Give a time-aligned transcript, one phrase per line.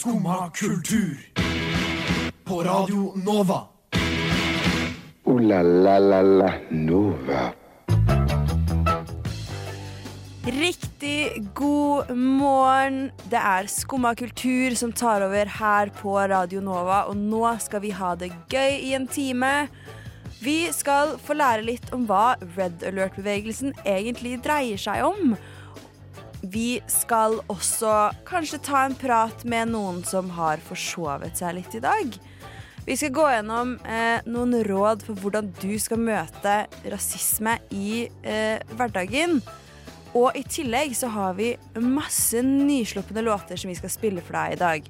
[0.00, 1.16] Skumma kultur.
[2.44, 3.60] På Radio Nova.
[5.24, 7.52] O-la-la-la-la Nova.
[10.44, 13.10] Riktig god morgen.
[13.28, 17.92] Det er Skumma kultur som tar over her på Radio Nova, og nå skal vi
[17.92, 19.68] ha det gøy i en time.
[20.40, 25.36] Vi skal få lære litt om hva Red Alert-bevegelsen egentlig dreier seg om.
[26.50, 31.82] Vi skal også kanskje ta en prat med noen som har forsovet seg litt i
[31.84, 32.16] dag.
[32.86, 36.54] Vi skal gå gjennom eh, noen råd for hvordan du skal møte
[36.90, 39.38] rasisme i eh, hverdagen.
[40.16, 44.56] Og i tillegg så har vi masse nyslupne låter som vi skal spille for deg
[44.56, 44.88] i dag.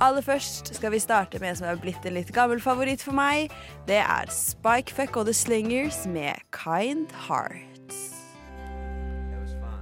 [0.00, 3.18] Aller først skal vi starte med en som er blitt en litt gammel favoritt for
[3.18, 3.52] meg.
[3.90, 7.71] Det er Spikefuck og The Slingers med Kind Hearts.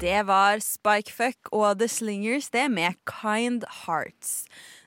[0.00, 4.46] Det var Spikefuck og The Slingers, det med Kind Hearts.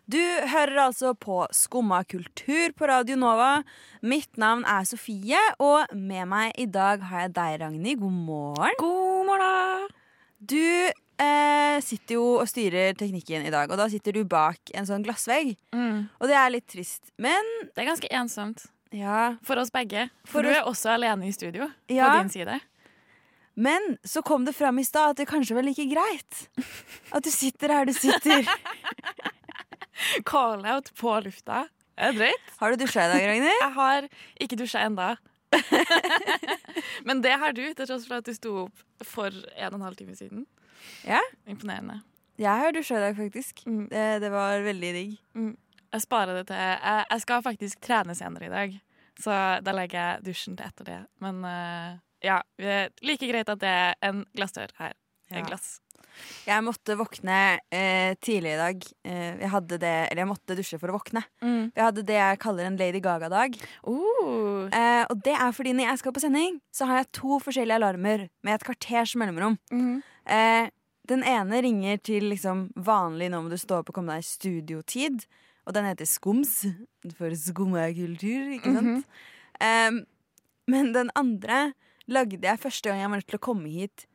[0.09, 0.17] Du
[0.49, 3.61] hører altså på Skumma kultur på Radio Nova.
[4.01, 8.01] Mitt navn er Sofie, og med meg i dag har jeg deg, Ragnhild.
[8.01, 8.75] God morgen.
[8.81, 9.87] God morgen!
[10.43, 14.89] Du eh, sitter jo og styrer teknikken i dag, og da sitter du bak en
[14.89, 15.53] sånn glassvegg.
[15.77, 16.09] Mm.
[16.19, 19.35] Og det er litt trist, men Det er ganske ensomt ja.
[19.45, 20.09] for oss begge.
[20.25, 22.09] For For du er også alene i studio Ja.
[22.09, 22.59] på din side.
[23.53, 26.39] Men så kom det fram i stad at det kanskje var like greit.
[27.13, 28.47] At du sitter her du sitter.
[30.29, 31.67] Call-out på lufta.
[31.93, 32.55] Er det drøyt?
[32.57, 33.61] Har du dusja i dag, Ragnhild?
[33.61, 34.07] Jeg har
[34.41, 35.13] ikke dusja enda.
[37.07, 39.85] Men det har du, til tross for at du sto opp for en og en
[39.85, 40.47] halv time siden.
[41.05, 41.21] Ja.
[41.45, 42.01] Imponerende.
[42.41, 43.61] Jeg har dusja i dag, faktisk.
[43.69, 43.85] Mm.
[43.91, 45.13] Det, det var veldig digg.
[45.93, 48.71] Jeg sparer det til jeg, jeg skal faktisk trene senere i dag,
[49.21, 50.99] så da legger jeg dusjen til etter det.
[51.21, 52.41] Men eh, ja,
[53.03, 54.93] like greit at det er en glassdør her.
[55.33, 55.79] En glass.
[56.45, 57.37] Jeg måtte våkne
[57.73, 58.83] eh, tidlig i dag.
[59.07, 61.23] Eh, jeg hadde det, eller jeg måtte dusje for å våkne.
[61.41, 61.71] Mm.
[61.73, 63.57] Jeg hadde det jeg kaller en Lady Gaga-dag.
[63.87, 64.43] Uh,
[64.73, 67.79] Eh, og det er fordi når jeg skal på sending, så har jeg to forskjellige
[67.81, 69.57] alarmer med et kvarters mellomrom.
[69.73, 70.01] Mm.
[70.29, 70.69] Eh,
[71.09, 74.29] den ene ringer til liksom vanlig 'nå må du stå opp og komme deg i
[74.29, 75.25] studiotid'.
[75.67, 76.65] Og den heter Skums,
[77.17, 79.05] for skummakultur, ikke sant?
[79.59, 79.91] eh,
[80.67, 81.73] men den andre
[82.11, 84.07] lagde jeg første gang jeg var nødt til å komme hit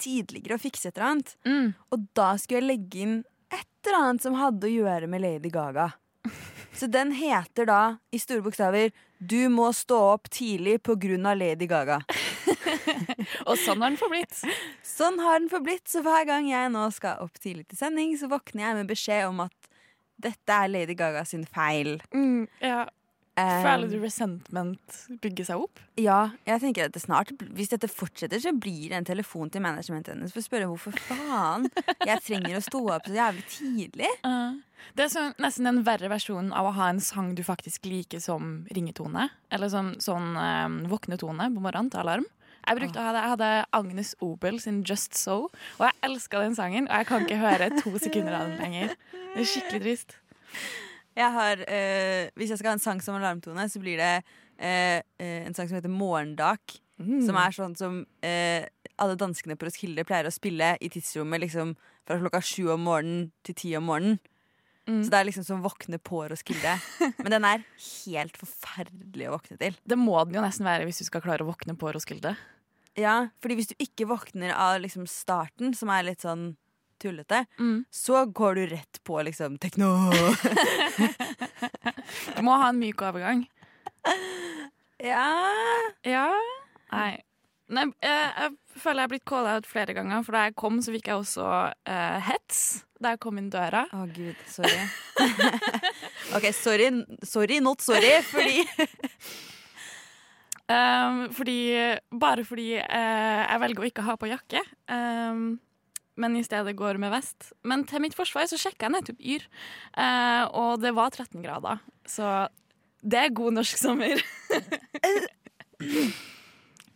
[0.00, 1.36] tidligere og fikse et eller annet.
[1.46, 1.68] mm.
[1.94, 3.18] Og da skulle jeg legge inn
[3.54, 5.92] et eller annet som hadde å gjøre med Lady Gaga.
[6.78, 8.90] Så den heter da i store bokstaver
[9.20, 12.02] 'Du må stå opp tidlig på grunn av Lady Gaga'.
[13.48, 14.42] Og sånn har den forblitt.
[14.82, 18.28] Sånn har den forblitt, så hver gang jeg nå skal opp tidlig til sending, så
[18.28, 19.70] våkner jeg med beskjed om at
[20.20, 22.00] dette er Lady Gaga sin feil.
[22.60, 22.84] Ja.
[23.34, 25.80] Eh, Føler du resentment bygge seg opp?
[25.98, 29.64] Ja, jeg tenker at det snart Hvis dette fortsetter, så blir det en telefon til
[29.64, 31.66] managementet hennes for å spørre hvorfor faen
[32.06, 34.12] jeg trenger å stå opp så jævlig tidlig.
[34.94, 38.20] Det er så, nesten en verre versjon av å ha en sang du faktisk liker
[38.20, 39.30] som ringetone.
[39.48, 42.26] Eller sånn, sånn um, våknetone på morgenen til alarm.
[42.66, 43.22] Jeg, brukte å ha det.
[43.22, 43.48] jeg hadde
[43.80, 46.90] Agnes Obel sin Just So, og jeg elska den sangen.
[46.90, 48.94] Og jeg kan ikke høre to sekunder av den lenger.
[49.32, 50.18] Det er skikkelig trist.
[51.14, 54.14] Jeg har, eh, hvis jeg skal ha en sang som alarmtone, så blir det
[54.58, 56.80] eh, eh, en sang som heter Morgendak.
[56.94, 58.68] Som er sånn som eh,
[59.02, 61.72] alle danskene på Roskilde pleier å spille i tidsrommet liksom,
[62.06, 64.20] fra klokka sju om morgenen til ti om morgenen.
[64.84, 65.00] Mm.
[65.00, 66.76] Så det er liksom som våkne på Roskilde.
[67.24, 67.64] Men den er
[68.04, 69.78] helt forferdelig å våkne til.
[69.82, 72.34] Det må den jo nesten være hvis du skal klare å våkne på Roskilde.
[73.00, 76.52] Ja, fordi hvis du ikke våkner av liksom starten, som er litt sånn
[77.02, 77.84] tullete, Mm.
[77.90, 79.90] så går du rett på liksom tekno.
[82.36, 83.44] Du må ha en myk overgang.
[85.12, 85.28] ja.
[86.04, 86.26] Ja?
[86.92, 87.14] Nei.
[87.72, 90.80] Nei jeg, jeg føler jeg har blitt calla out flere ganger, for da jeg kom,
[90.84, 93.86] så fikk jeg også uh, hets da jeg kom inn døra.
[93.92, 94.84] Å gud, sorry.
[96.36, 96.90] ok, sorry,
[97.24, 98.64] sorry, not sorry, fordi
[100.64, 101.58] Um, fordi,
[102.08, 105.58] bare fordi uh, jeg velger å ikke ha på jakke, um,
[106.20, 107.52] men i stedet går med vest.
[107.66, 109.46] Men til mitt forsvar så sjekka jeg nettopp Yr,
[109.98, 111.80] eh, og det var 13 grader.
[112.06, 112.48] Så
[113.04, 114.22] det er god norsk sommer.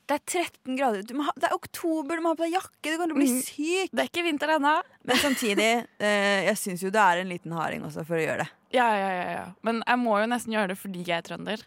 [0.08, 1.02] det er 13 grader.
[1.04, 3.42] Ha, det er oktober, du må ha på deg jakke, du å bli Mm.
[3.44, 3.90] syk.
[3.92, 4.76] Det er ikke vinter ennå.
[5.04, 8.44] Men samtidig, eh, jeg syns jo det er en liten harding også for å gjøre
[8.46, 8.50] det.
[8.72, 9.44] Ja, ja, ja, ja.
[9.64, 11.62] Men jeg må jo nesten gjøre det fordi jeg er trønder.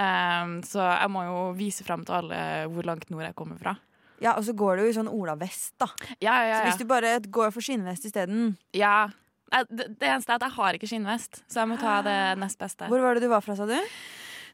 [0.00, 2.38] Um, så jeg må jo vise fram til alle
[2.72, 3.74] hvor langt nord jeg kommer fra.
[4.20, 5.88] Ja, Og så går det jo i sånn olavest, da.
[6.20, 6.56] Ja, ja, ja.
[6.60, 9.08] Så hvis du bare går for skinnvest isteden ja.
[9.50, 12.58] Det, det eneste er at jeg har ikke skinnvest, så jeg må ta det nest
[12.60, 12.86] beste.
[12.86, 13.74] Hvor var det du var fra, sa du?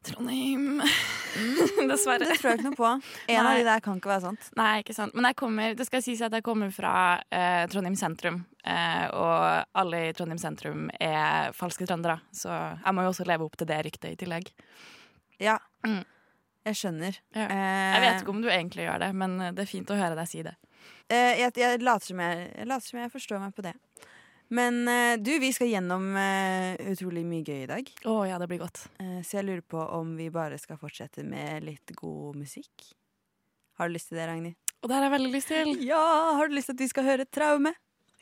[0.07, 0.79] Trondheim.
[1.91, 2.25] Dessverre.
[2.25, 2.89] Det tror jeg ikke noe på.
[3.29, 4.49] En av de der kan ikke være sant.
[4.57, 5.13] Nei, ikke sant.
[5.17, 6.93] Men jeg kommer, det skal sies at jeg kommer fra
[7.29, 8.39] eh, Trondheim sentrum.
[8.65, 13.45] Eh, og alle i Trondheim sentrum er falske trøndere, så jeg må jo også leve
[13.47, 14.53] opp til det ryktet i tillegg.
[15.43, 16.01] Ja, Mm.
[16.67, 17.17] Jeg skjønner.
[17.35, 17.47] Ja.
[17.47, 20.15] Eh, Jeg vet ikke om du egentlig gjør det, men det er fint å høre
[20.19, 20.55] deg si det.
[21.09, 23.73] eh, jeg, jeg, later som jeg, jeg later som jeg forstår meg på det.
[24.49, 27.89] Men eh, du, vi skal gjennom eh, utrolig mye gøy i dag.
[28.07, 28.85] Å ja, det blir godt.
[29.03, 32.85] Eh, så jeg lurer på om vi bare skal fortsette med litt god musikk.
[33.77, 34.55] Har du lyst til det, Ragnhild?
[34.81, 35.73] Og det har jeg veldig lyst til.
[35.83, 35.99] Ja!
[36.39, 37.73] Har du lyst til at vi skal høre 'Traume'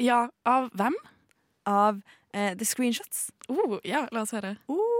[0.02, 0.96] Ja, av hvem?
[1.66, 2.02] av
[2.34, 3.30] eh, The Screenshots?
[3.50, 4.56] Oh, ja, la oss høre.
[4.70, 4.95] Uh.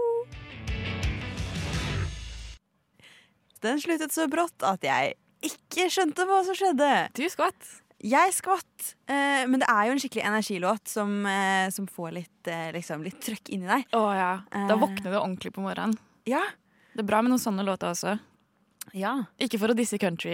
[3.64, 5.14] Den sluttet så brått at jeg
[5.46, 6.90] ikke skjønte hva som skjedde.
[7.16, 7.72] Du skvatt.
[8.04, 12.48] Jeg skvatt, eh, men det er jo en skikkelig energilåt som, eh, som får litt,
[12.52, 13.86] eh, liksom, litt trøkk inni deg.
[13.96, 14.32] Å ja.
[14.52, 14.78] Da Eh.
[14.78, 15.96] våkner du ordentlig på morgenen.
[16.26, 16.42] Ja.
[16.94, 18.18] Det er bra med noen sånne låter også.
[18.94, 19.24] ja.
[19.40, 20.30] Ikke for å disse country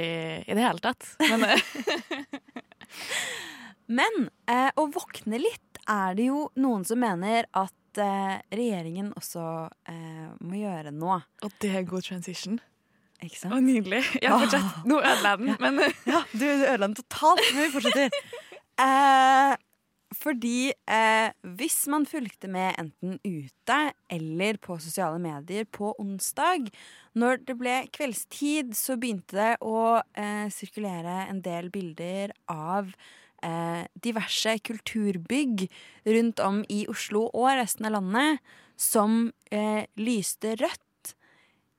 [0.47, 1.61] i det hele tatt, men eh,
[3.93, 9.43] Men eh, å våkne litt er det jo noen som mener at regjeringen også
[9.91, 11.19] eh, må gjøre nå.
[11.45, 12.59] Og det er god transition.
[13.23, 13.67] Ikke Å, sant?
[13.67, 14.03] nydelig.
[14.25, 14.87] Ja, fortsett.
[14.89, 18.25] Nå ødela jeg den, men Ja, du ødela den totalt, men vi fortsetter.
[18.83, 19.55] Eh,
[20.17, 23.79] fordi eh, hvis man fulgte med enten ute
[24.13, 26.69] eller på sosiale medier på onsdag,
[27.19, 32.93] når det ble kveldstid, så begynte det å eh, sirkulere en del bilder av
[33.45, 35.67] eh, diverse kulturbygg
[36.09, 38.43] rundt om i Oslo og resten av landet
[38.81, 40.83] som eh, lyste rødt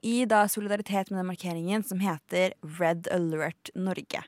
[0.04, 4.24] i da solidaritet med den markeringen som heter Red Alert Norge.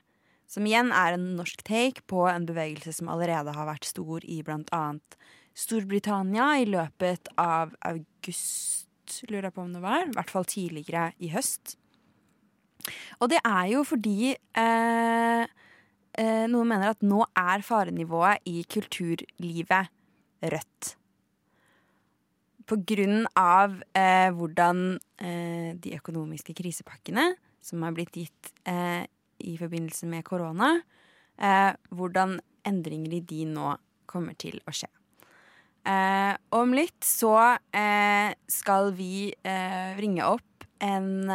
[0.48, 4.42] Som igjen er en norsk take på en bevegelse som allerede har vært stor i
[4.46, 5.18] annet
[5.56, 10.04] Storbritannia i løpet av august, lurer jeg på om det var.
[10.04, 11.78] I hvert fall tidligere i høst.
[13.20, 15.42] Og det er jo fordi eh,
[16.20, 19.92] eh, noen mener at nå er farenivået i kulturlivet
[20.44, 20.95] rødt
[22.66, 27.30] på grunn av eh, hvordan eh, de økonomiske krisepakkene
[27.62, 29.04] som har blitt gitt eh,
[29.42, 30.76] i forbindelse med korona,
[31.38, 33.74] eh, hvordan endringer i de nå
[34.10, 34.90] kommer til å skje.
[35.86, 39.30] Eh, om litt så eh, skal vi
[40.00, 41.30] ringe opp en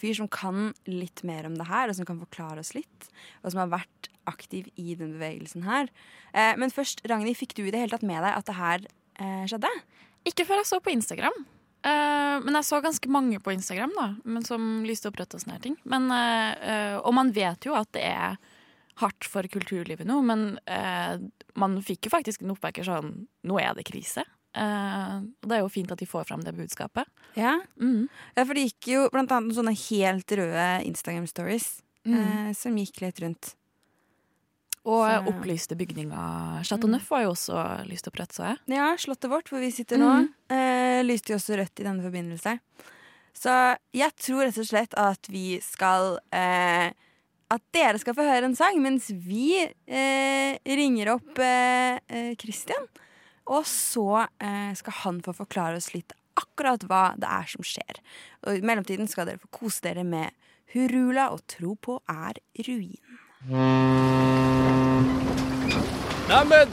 [0.00, 3.06] fyr som kan litt mer om det her, og som kan forklare oss litt,
[3.44, 5.86] og som har vært aktiv i den bevegelsen her.
[6.58, 8.88] Men først, Ragnhild, fikk du i det hele tatt med deg at det her
[9.46, 9.70] skjedde?
[10.28, 11.36] Ikke før jeg så på Instagram.
[11.84, 15.42] Uh, men jeg så ganske mange på Instagram da, men som lyste opp rødt og
[15.42, 15.74] sånne ting.
[15.84, 18.38] Men, uh, og man vet jo at det er
[19.02, 21.18] hardt for kulturlivet nå, men uh,
[21.60, 23.10] man fikk jo faktisk en oppvekker sånn
[23.44, 24.24] Nå er det krise.
[24.54, 27.08] Og det er jo fint at de får fram det budskapet.
[27.34, 27.56] Ja.
[27.74, 28.04] Mm.
[28.36, 32.52] Ja, for det gikk jo blant annet noen sånne helt røde Instagram-stories Mm.
[32.52, 33.54] som gikk litt rundt.
[34.84, 36.60] Og Så- opplyste bygninga.
[36.62, 38.58] Chateau Neuf var jo også lyst opp rødt, så jeg.
[38.76, 40.28] Ja, Slottet vårt, hvor vi sitter nå, mm.
[40.52, 42.58] eh, lyste jo også rødt i denne forbindelse.
[43.34, 43.54] Så
[43.96, 46.92] jeg tror rett og slett at vi skal eh,
[47.50, 52.86] At dere skal få høre en sang, mens vi eh, ringer opp eh, eh, Christian.
[53.46, 58.00] Og så eh, skal han få forklare oss litt akkurat hva det er som skjer.
[58.46, 60.32] Og I mellomtiden skal dere få kose dere med
[60.74, 63.03] Hurula og Tro på er ruin.
[66.24, 66.70] Neimen,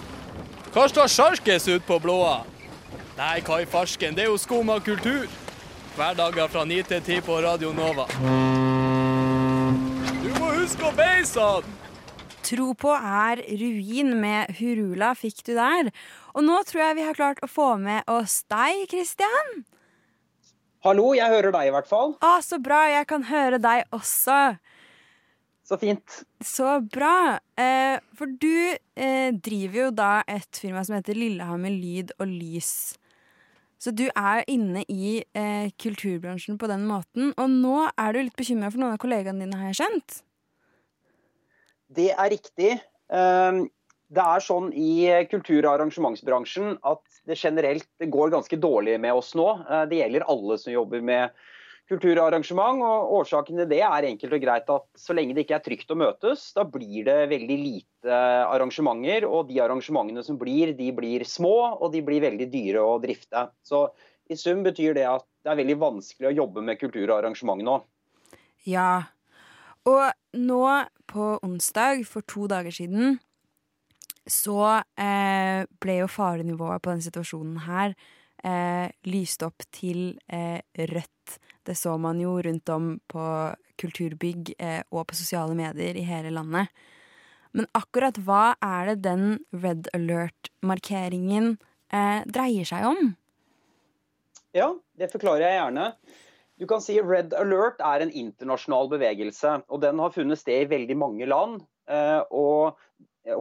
[0.72, 2.46] hva står sjarkes ut på blåa?
[3.18, 5.28] Nei, hva i farsken, det er jo skum av kultur.
[5.98, 8.06] Hverdager fra 9 til 10 på Radio Nova.
[10.24, 11.68] Du må huske å beise han!
[12.48, 15.92] Tro på er ruin med Hurula fikk du der.
[16.32, 19.66] Og nå tror jeg vi har klart å få med oss deg, Christian.
[20.88, 22.16] Hallo, jeg hører deg i hvert fall.
[22.24, 22.88] Å, så bra.
[22.90, 24.56] Jeg kan høre deg også.
[25.72, 26.16] Så fint.
[26.44, 27.40] Så bra.
[27.56, 32.98] Eh, for du eh, driver jo da et firma som heter Lillehammer Lyd og Lys.
[33.80, 37.32] Så du er inne i eh, kulturbransjen på den måten.
[37.40, 40.18] Og nå er du litt bekymra for noen av kollegaene dine, har jeg skjønt?
[41.96, 42.74] Det er riktig.
[43.16, 43.70] Ehm,
[44.12, 49.32] Det er sånn i kultur- og arrangementsbransjen at det generelt går ganske dårlig med oss
[49.40, 49.48] nå.
[49.88, 51.32] Det gjelder alle som jobber med
[51.92, 55.66] kultur og Årsaken til det er enkelt og greit at så lenge det ikke er
[55.66, 59.28] trygt å møtes, da blir det veldig lite arrangementer.
[59.28, 63.50] Og de arrangementene som blir, de blir små, og de blir veldig dyre å drifte.
[63.68, 63.90] Så
[64.32, 67.66] i sum betyr det at det er veldig vanskelig å jobbe med kultur og arrangement
[67.66, 67.82] nå.
[68.70, 69.12] Ja.
[69.90, 70.64] Og nå
[71.12, 73.20] på onsdag for to dager siden
[74.30, 77.96] så eh, ble jo farenivået på denne situasjonen her
[78.44, 80.60] eh, lyst opp til eh,
[80.92, 81.38] rødt.
[81.66, 83.26] Det så man jo rundt om på
[83.82, 86.72] kulturbygg eh, og på sosiale medier i hele landet.
[87.52, 91.56] Men akkurat hva er det den red alert-markeringen
[91.92, 93.14] eh, dreier seg om?
[94.56, 95.88] Ja, det forklarer jeg gjerne.
[96.62, 100.70] Du kan si Red Alert er en internasjonal bevegelse, og den har funnet sted i
[100.70, 101.64] veldig mange land.
[101.90, 102.78] Eh, og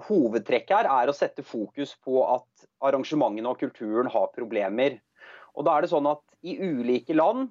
[0.08, 4.98] Hovedtrekket her er å sette fokus på at arrangementene og kulturen har problemer.
[5.56, 7.48] Og da er det sånn at I ulike land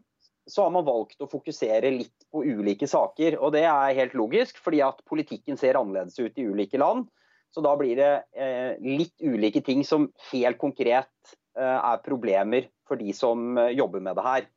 [0.49, 3.37] så har man valgt å fokusere litt på ulike saker.
[3.37, 7.05] og Det er helt logisk, fordi at politikken ser annerledes ut i ulike land.
[7.53, 13.01] Så da blir det eh, litt ulike ting som helt konkret eh, er problemer for
[13.01, 14.49] de som eh, jobber med det her.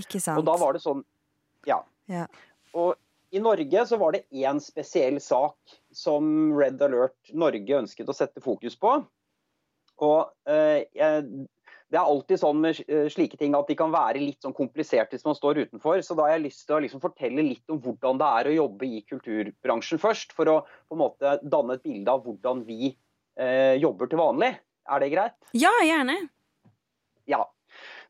[0.00, 0.38] Ikke sant?
[0.38, 1.04] Og da var det sånn,
[1.66, 1.80] ja.
[2.10, 2.26] Ja.
[2.78, 2.94] Og
[3.34, 8.42] i Norge så var det én spesiell sak som Red Alert Norge ønsket å sette
[8.44, 8.98] fokus på.
[10.00, 10.86] Og eh,
[11.90, 15.16] det er alltid sånn med eh, slike ting at de kan være litt sånn kompliserte
[15.16, 16.00] hvis man står utenfor.
[16.06, 18.56] Så da har jeg lyst til å liksom fortelle litt om hvordan det er å
[18.56, 20.34] jobbe i kulturbransjen først.
[20.36, 24.54] For å på en måte danne et bilde av hvordan vi eh, jobber til vanlig.
[24.90, 25.36] Er det greit?
[25.58, 26.16] Ja, gjerne.
[27.30, 27.42] Ja.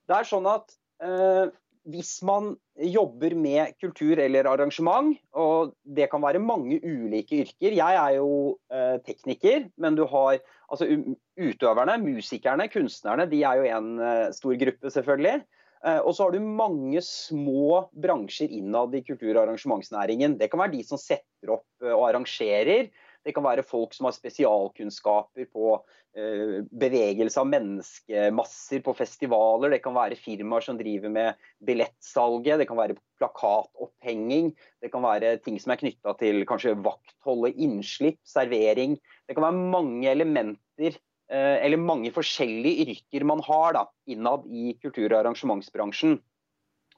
[0.09, 1.49] Det er sånn at eh,
[1.89, 7.97] hvis man jobber med kultur eller arrangement, og det kan være mange ulike yrker Jeg
[7.97, 10.89] er jo eh, tekniker, men du har altså
[11.41, 15.41] utøverne, musikerne, kunstnerne, de er jo en eh, stor gruppe, selvfølgelig.
[15.81, 20.37] Eh, og så har du mange små bransjer innad i kultur- og arrangementsnæringen.
[20.41, 22.91] Det kan være de som setter opp eh, og arrangerer.
[23.27, 25.75] Det kan være folk som har spesialkunnskaper på
[26.17, 29.75] eh, bevegelse av menneskemasser på festivaler.
[29.75, 32.63] Det kan være firmaer som driver med billettsalget.
[32.63, 34.55] Det kan være plakatopphenging.
[34.81, 38.97] Det kan være ting som er knytta til kanskje vaktholdet, innslipp, servering.
[39.29, 44.73] Det kan være mange elementer eh, eller mange forskjellige yrker man har da, innad i
[44.81, 46.17] kultur- og arrangementsbransjen.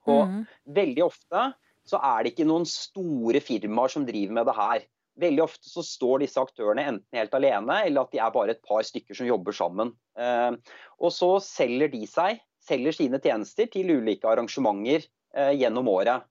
[0.06, 0.40] Og mm.
[0.78, 1.50] veldig ofte
[1.88, 4.84] så er det ikke noen store firmaer som driver med det her.
[5.20, 8.62] Veldig ofte så står disse aktørene enten helt alene, eller at de er bare et
[8.64, 9.92] par stykker som jobber sammen.
[10.16, 10.52] Eh,
[11.02, 15.04] og så selger de seg, selger sine tjenester til ulike arrangementer
[15.36, 16.24] eh, gjennom året.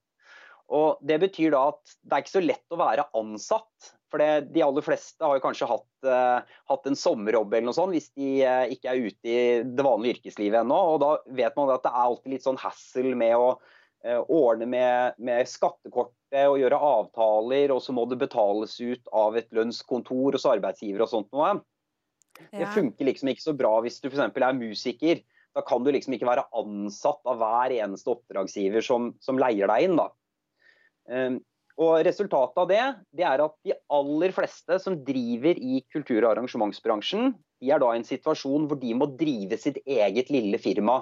[0.72, 3.92] Og Det betyr da at det er ikke så lett å være ansatt.
[4.12, 7.76] For det, de aller fleste har jo kanskje hatt, uh, hatt en sommerjobb eller noe
[7.78, 10.80] sånt, hvis de uh, ikke er ute i det vanlige yrkeslivet ennå.
[10.94, 14.68] Og da vet man at det er alltid litt sånn hassle med å uh, ordne
[14.68, 15.48] med, med
[16.32, 21.04] skattekortet og gjøre avtaler, og så må det betales ut av et lønnskontor hos arbeidsgiver
[21.04, 21.62] og sånt noe.
[22.52, 24.32] Det funker liksom ikke så bra hvis du f.eks.
[24.36, 25.22] er musiker.
[25.54, 29.84] Da kan du liksom ikke være ansatt av hver eneste oppdragsgiver som, som leier deg
[29.84, 29.98] inn.
[30.00, 30.08] da.
[31.12, 31.42] Um,
[31.78, 36.32] og Resultatet av det, det er at de aller fleste som driver i kultur- og
[36.32, 41.02] arrangementsbransjen, de er da i en situasjon hvor de må drive sitt eget lille firma.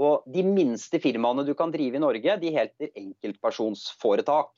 [0.00, 4.52] Og De minste firmaene du kan drive i Norge, de heter enkeltpersonsforetak.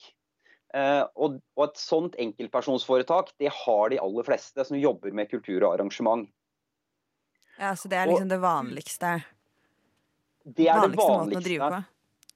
[0.73, 5.59] Eh, og, og et sånt enkeltpersonsforetak det har de aller fleste som jobber med kultur
[5.67, 6.31] og arrangement.
[7.59, 9.11] ja, så det er liksom det vanligste.
[10.43, 11.83] Det er det vanligste å drive på.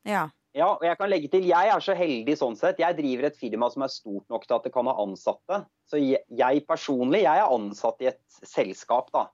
[0.07, 0.27] Ja.
[0.57, 2.79] Ja, og jeg kan legge til, jeg er så heldig sånn sett.
[2.81, 5.59] Jeg driver et firma som er stort nok til at det kan ha ansatte.
[5.91, 9.27] Så jeg, jeg personlig, jeg er ansatt i et selskap, da.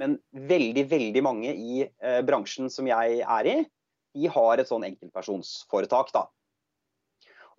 [0.00, 3.58] Men veldig, veldig mange i eh, bransjen som jeg er i,
[4.14, 6.26] de har et sånn enkeltpersonsforetak, da.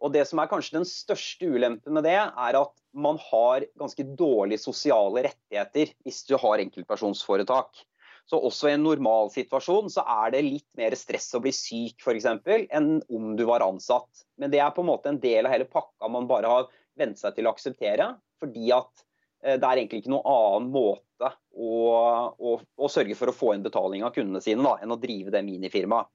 [0.03, 4.03] Og det som er kanskje den største ulempen med det, er at man har ganske
[4.19, 7.85] dårlige sosiale rettigheter hvis du har enkeltpersonsforetak.
[8.25, 12.01] Så også i en normal situasjon så er det litt mer stress å bli syk
[12.01, 12.27] f.eks.
[12.73, 14.25] enn om du var ansatt.
[14.41, 17.21] Men det er på en måte en del av hele pakka man bare har vent
[17.21, 18.09] seg til å akseptere.
[18.41, 19.05] Fordi at
[19.45, 21.71] eh, det er egentlig ikke noen annen måte å,
[22.35, 25.33] og, og, sørge for å få inn betaling av kundene sine da, enn å drive
[25.33, 26.11] det minifirmaet.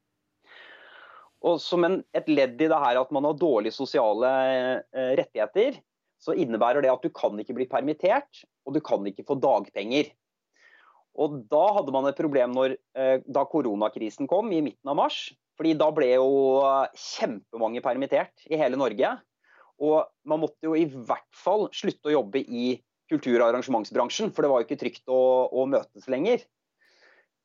[1.40, 4.30] Og som en, et ledd i det her at man har dårlige sosiale
[4.92, 5.78] eh, rettigheter,
[6.20, 10.10] så innebærer det at du kan ikke bli permittert, og du kan ikke få dagpenger.
[11.20, 15.30] Og da hadde man et problem når, eh, da koronakrisen kom i midten av mars.
[15.60, 16.62] fordi da ble jo
[16.96, 19.10] kjempemange permittert i hele Norge.
[19.76, 22.78] Og man måtte jo i hvert fall slutte å jobbe i
[23.10, 26.46] kultur- og arrangementsbransjen, for det var jo ikke trygt å, å møtes lenger.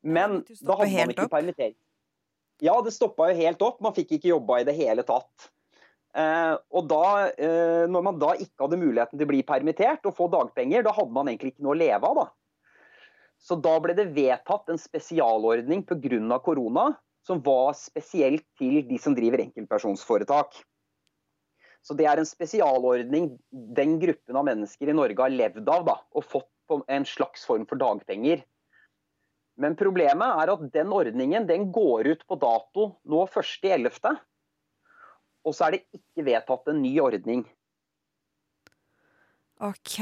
[0.05, 1.75] Men da hadde man ikke permittering.
[2.63, 3.81] Ja, det stoppa jo helt opp.
[3.83, 5.49] Man fikk ikke jobba i det hele tatt.
[6.15, 10.15] Eh, og da, eh, når man da ikke hadde muligheten til å bli permittert og
[10.15, 12.21] få dagpenger, da hadde man egentlig ikke noe å leve av.
[12.21, 12.27] da.
[13.41, 16.39] Så da ble det vedtatt en spesialordning pga.
[16.39, 16.95] korona,
[17.25, 20.63] som var spesielt til de som driver enkeltpersonsforetak.
[21.85, 23.29] Så det er en spesialordning
[23.77, 27.45] den gruppen av mennesker i Norge har levd av da, og fått på en slags
[27.45, 28.41] form for dagpenger.
[29.61, 34.17] Men problemet er at den ordningen den går ut på dato nå 1.11.
[35.45, 37.45] Og så er det ikke vedtatt en ny ordning.
[39.63, 40.01] OK.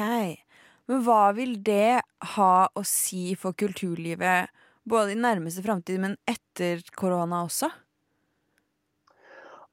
[0.88, 2.00] Men hva vil det
[2.34, 4.50] ha å si for kulturlivet,
[4.88, 7.70] både i nærmeste framtid, men etter korona også?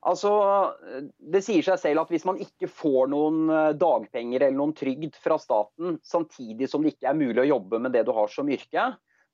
[0.08, 0.30] Altså,
[1.20, 5.18] Det sier seg selv at hvis man ikke får noen eh, dagpenger eller noen trygd
[5.20, 8.48] fra staten, samtidig som det ikke er mulig å jobbe med det du har som
[8.48, 8.86] yrke,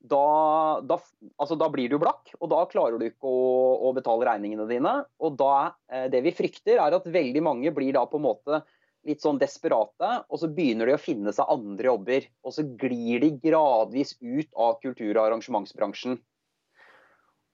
[0.07, 0.99] da, da,
[1.41, 3.47] altså, da blir du blakk, og da klarer du ikke å,
[3.89, 4.93] å betale regningene dine.
[5.23, 8.63] Og da, eh, det vi frykter, er at veldig mange blir da på en måte
[9.07, 12.27] litt sånn desperate, og så begynner de å finne seg andre jobber.
[12.47, 16.19] Og så glir de gradvis ut av kultur- og arrangementsbransjen.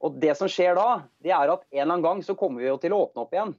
[0.02, 2.70] Og det som skjer da, det er at en eller annen gang så kommer vi
[2.70, 3.54] jo til å åpne opp igjen.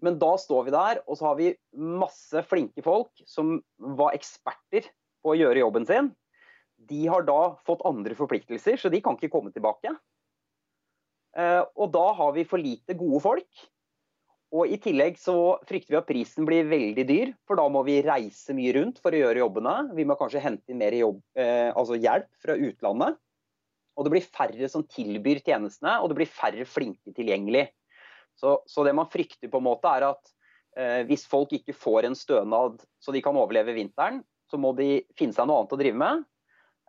[0.00, 3.58] Men da står vi der, og så har vi masse flinke folk som
[3.98, 4.86] var eksperter
[5.20, 6.12] på å gjøre jobben sin.
[6.90, 9.92] De har da fått andre forpliktelser, så de kan ikke komme tilbake.
[11.36, 13.66] Eh, og da har vi for lite gode folk.
[14.50, 18.00] Og i tillegg så frykter vi at prisen blir veldig dyr, for da må vi
[18.02, 19.74] reise mye rundt for å gjøre jobbene.
[19.94, 23.20] Vi må kanskje hente inn mer jobb, eh, altså hjelp fra utlandet.
[23.98, 27.68] Og det blir færre som tilbyr tjenestene, og det blir færre flinke tilgjengelig.
[28.38, 30.32] Så, så det man frykter på en måte er at
[30.78, 35.02] eh, hvis folk ikke får en stønad så de kan overleve vinteren, så må de
[35.18, 36.24] finne seg noe annet å drive med.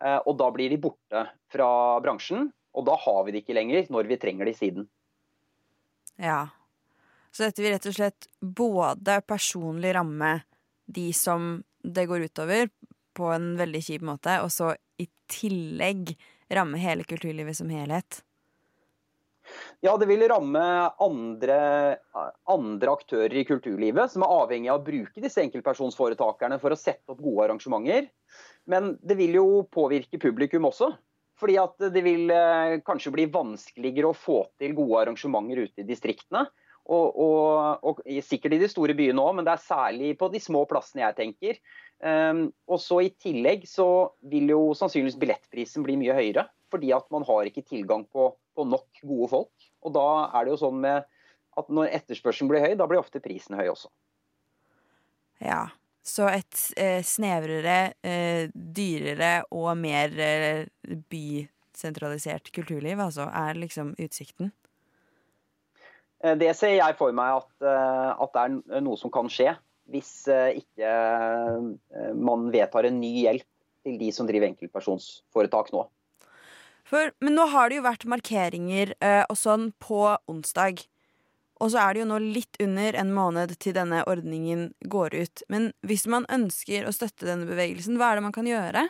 [0.01, 1.69] Eh, og da blir de borte fra
[2.03, 4.87] bransjen, og da har vi det ikke lenger når vi trenger det siden.
[6.21, 6.45] Ja.
[7.31, 10.37] Så dette vil rett og slett både personlig ramme
[10.91, 12.69] de som det går utover,
[13.11, 14.69] på en veldig kjip måte, og så
[15.01, 16.13] i tillegg
[16.51, 18.21] ramme hele kulturlivet som helhet?
[19.81, 20.61] Ja, det vil ramme
[21.01, 21.57] andre,
[22.45, 27.11] andre, aktører i kulturlivet som er avhengig av å bruke disse enkeltpersonsforetakerne for å sette
[27.11, 28.11] opp gode arrangementer.
[28.69, 30.91] Men det vil jo påvirke publikum også.
[31.41, 35.87] Fordi at det vil eh, kanskje bli vanskeligere å få til gode arrangementer ute i
[35.87, 36.45] distriktene.
[36.89, 40.41] Og, og, og sikkert i de store byene òg, men det er særlig på de
[40.41, 41.59] små plassene jeg tenker.
[42.01, 43.85] Um, og så I tillegg så
[44.31, 46.47] vil jo sannsynligvis billettprisen bli mye høyere.
[46.71, 49.67] Fordi at man har ikke tilgang på, på, nok gode folk.
[49.83, 51.03] Og da er det jo sånn med
[51.59, 53.91] at når etterspørselen blir høy, da blir ofte prisen høy også.
[55.43, 55.65] Ja.
[56.01, 60.63] Så et eh, snevrere, eh, dyrere og mer eh,
[61.13, 64.49] bysentralisert kulturliv, altså, er liksom utsikten?
[66.23, 69.55] Eh, det ser jeg for meg at, eh, at det er noe som kan skje
[69.91, 70.91] hvis eh, ikke
[72.15, 73.47] man vedtar en ny hjelp
[73.83, 75.83] til de som driver enkeltpersonsforetak nå.
[76.87, 80.83] For, men nå har det jo vært markeringer og sånn på onsdag.
[81.61, 85.43] Og så er det jo nå litt under en måned til denne ordningen går ut.
[85.51, 88.85] Men hvis man ønsker å støtte denne bevegelsen, hva er det man kan gjøre?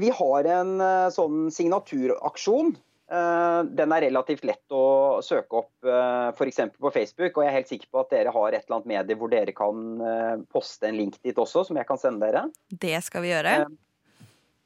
[0.00, 0.74] Vi har en
[1.14, 2.74] sånn signaturaksjon
[3.10, 6.60] den er relativt lett å søke opp uh, f.eks.
[6.78, 7.36] på Facebook.
[7.36, 9.54] Og jeg er helt sikker på at dere har et eller annet medie hvor dere
[9.56, 12.44] kan eh, poste en link dit også, som jeg kan sende dere.
[12.70, 13.54] Det skal vi gjøre.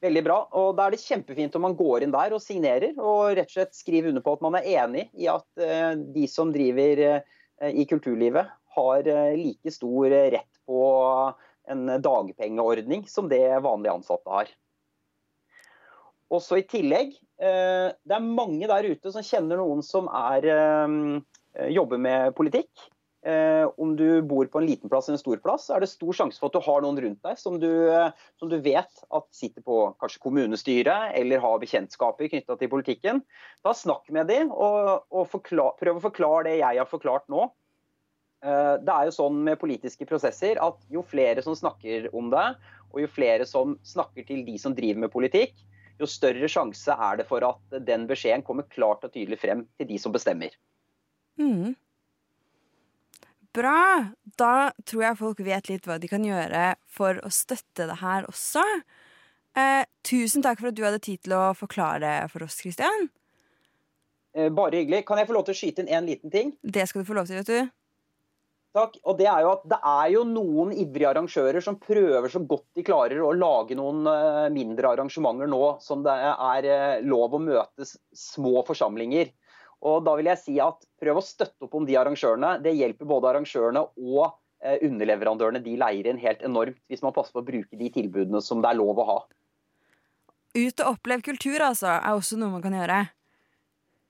[0.04, 0.36] Veldig bra.
[0.60, 3.56] Og Da er det kjempefint om man går inn der og signerer, og rett og
[3.56, 5.46] slett skriver under på at man er enig i at
[6.12, 7.00] de som driver
[7.64, 10.82] i kulturlivet, har like stor rett på
[11.72, 14.52] en dagpengeordning som det vanlige ansatte har.
[16.32, 21.70] Også i tillegg, eh, det er mange der ute som kjenner noen som er, eh,
[21.74, 22.70] jobber med politikk.
[23.24, 26.12] Eh, om du bor på en liten plass eller en stor plass, er det stor
[26.12, 27.70] sjanse for at du har noen rundt deg som du,
[28.36, 33.22] som du vet at sitter på kanskje kommunestyret eller har bekjentskaper knytta til politikken.
[33.64, 37.48] Da Snakk med dem og, og forklar, prøv å forklare det jeg har forklart nå.
[38.44, 42.48] Det er jo sånn med politiske prosesser at jo flere som snakker om det,
[42.92, 45.56] og jo flere som snakker til de som driver med politikk,
[46.00, 49.90] jo større sjanse er det for at den beskjeden kommer klart og tydelig frem til
[49.90, 50.54] de som bestemmer.
[51.40, 51.74] Mm.
[53.54, 54.10] Bra!
[54.38, 58.26] Da tror jeg folk vet litt hva de kan gjøre for å støtte det her
[58.30, 58.64] også.
[59.54, 63.08] Eh, tusen takk for at du hadde tid til å forklare for oss, Kristian.
[64.34, 65.04] Eh, bare hyggelig.
[65.06, 66.50] Kan jeg få lov til å skyte inn en liten ting?
[66.62, 67.70] Det skal du få lov til, vet du.
[68.74, 68.96] Takk.
[69.06, 72.66] Og det er jo at det er jo noen ivrige arrangører som prøver så godt
[72.74, 77.42] de klarer å lage noen eh, mindre arrangementer nå som det er eh, lov å
[77.42, 79.30] møtes små forsamlinger.
[79.84, 82.56] Og da vil jeg si at prøv å støtte opp om de arrangørene.
[82.64, 84.24] Det hjelper både arrangørene og
[84.64, 88.42] eh, underleverandørene de leier inn helt enormt, hvis man passer på å bruke de tilbudene
[88.42, 89.18] som det er lov å ha.
[90.54, 93.00] Ut og opplev kultur, altså, er også noe man kan gjøre.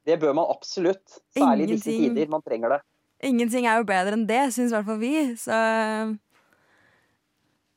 [0.09, 1.21] Det bør man absolutt.
[1.37, 2.33] Særlig i disse tider.
[2.33, 2.83] Man trenger det.
[3.25, 5.15] Ingenting er jo bedre enn det, syns i hvert fall vi.
[5.41, 5.57] Så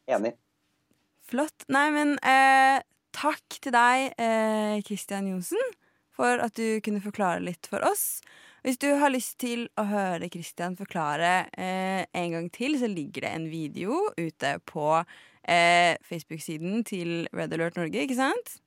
[0.08, 0.34] Enig.
[1.28, 1.66] Flott.
[1.72, 2.80] Nei, men eh,
[3.16, 5.72] takk til deg, Kristian Christian Johnsen,
[6.16, 8.22] for at du kunne forklare litt for oss.
[8.68, 13.24] Hvis du har lyst til å høre Christian forklare eh, en gang til, så ligger
[13.24, 18.58] det en video ute på eh, Facebook-siden til Red Alert Norge, ikke sant?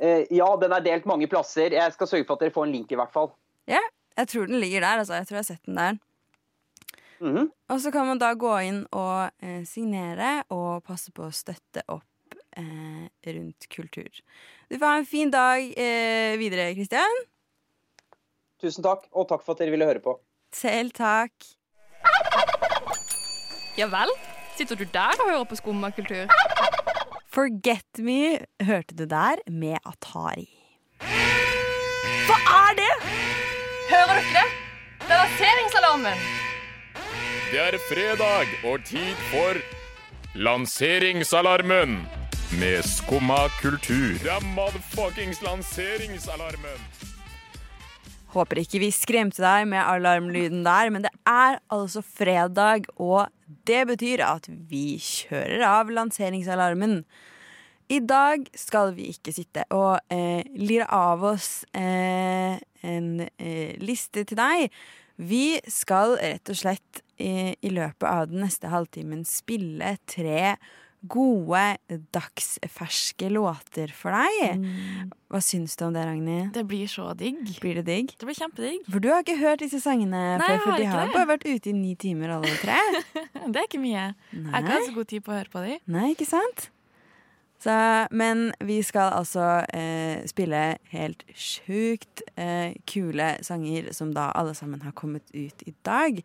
[0.00, 1.74] Eh, ja, den er delt mange plasser.
[1.76, 3.32] Jeg skal sørge for at dere får en link, i hvert fall.
[3.68, 3.82] Ja,
[4.18, 5.00] jeg tror den ligger der.
[5.04, 5.14] altså.
[5.14, 5.98] Jeg tror jeg har sett den der.
[7.20, 7.48] Mhm.
[7.68, 11.82] Og så kan man da gå inn og eh, signere og passe på å støtte
[11.90, 14.22] opp eh, rundt kultur.
[14.70, 17.24] Du får ha en fin dag eh, videre, Kristian.
[18.62, 20.14] Tusen takk, og takk for at dere ville høre på.
[20.54, 21.34] Selv takk.
[23.78, 24.10] Ja vel?
[24.58, 26.30] Sitter du der og hører på skummakultur?
[27.30, 30.48] Forget Me hørte du der med Atari.
[32.26, 33.27] Hva er det?!
[33.88, 34.48] Hører dere det?
[35.00, 36.24] Det er lanseringsalarmen!
[37.48, 39.56] Det er fredag og tid for
[40.36, 41.94] Lanseringsalarmen
[42.60, 44.18] med Skumma kultur.
[44.20, 46.84] Det er motherfuckings lanseringsalarmen.
[48.34, 53.32] Håper ikke vi skremte deg med alarmlyden der, men det er altså fredag, og
[53.64, 57.00] det betyr at vi kjører av lanseringsalarmen.
[57.88, 64.26] I dag skal vi ikke sitte og eh, lire av oss eh, en eh, liste
[64.28, 64.68] til deg.
[65.18, 70.52] Vi skal rett og slett eh, i løpet av den neste halvtimen spille tre
[71.08, 71.62] gode,
[72.12, 74.64] dagsferske låter for deg.
[75.30, 76.48] Hva syns du om det, Ragnhild?
[76.56, 77.38] Det blir så digg.
[77.62, 78.14] Blir det digg?
[78.18, 78.80] Det blir kjempedigg.
[78.90, 81.14] For du har ikke hørt disse sangene Nei, før, for har de har det.
[81.14, 82.76] bare vært ute i ni timer alle tre.
[83.48, 84.08] Det er ikke mye.
[84.34, 85.78] Jeg har ikke hatt så god tid på å høre på dem.
[85.94, 86.66] Nei ikke sant?
[87.58, 87.74] Så,
[88.14, 90.60] men vi skal altså eh, spille
[90.92, 96.20] helt sjukt eh, kule sanger som da alle sammen har kommet ut i dag.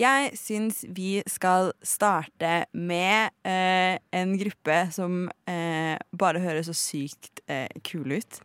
[0.00, 7.44] Jeg syns vi skal starte med eh, en gruppe som eh, bare høres så sykt
[7.50, 8.40] eh, kule ut.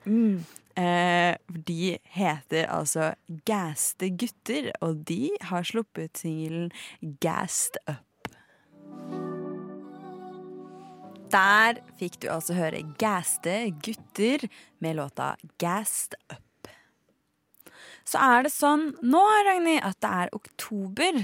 [0.75, 1.35] Eh,
[1.67, 3.13] de heter altså
[3.47, 6.67] Gaste gutter, og de har sluppet singelen
[7.23, 8.04] Gassed Up.
[11.35, 14.45] Der fikk du altså høre Gaste gutter
[14.79, 16.69] med låta Gassed Up.
[18.07, 21.19] Så er det sånn nå, Ragnhild, at det er oktober.